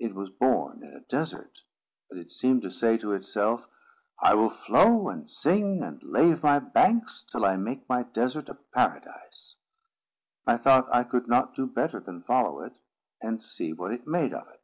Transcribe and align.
It 0.00 0.16
was 0.16 0.30
born 0.30 0.82
in 0.82 0.94
a 0.96 0.98
desert; 0.98 1.60
but 2.08 2.18
it 2.18 2.32
seemed 2.32 2.62
to 2.62 2.72
say 2.72 2.98
to 2.98 3.12
itself, 3.12 3.68
"I 4.20 4.34
will 4.34 4.48
flow, 4.50 5.08
and 5.08 5.30
sing, 5.30 5.84
and 5.84 6.02
lave 6.02 6.42
my 6.42 6.58
banks, 6.58 7.22
till 7.30 7.44
I 7.44 7.54
make 7.56 7.88
my 7.88 8.02
desert 8.02 8.48
a 8.48 8.54
paradise." 8.74 9.54
I 10.44 10.56
thought 10.56 10.92
I 10.92 11.04
could 11.04 11.28
not 11.28 11.54
do 11.54 11.68
better 11.68 12.00
than 12.00 12.20
follow 12.22 12.62
it, 12.64 12.78
and 13.22 13.40
see 13.40 13.72
what 13.72 13.92
it 13.92 14.08
made 14.08 14.34
of 14.34 14.48
it. 14.48 14.60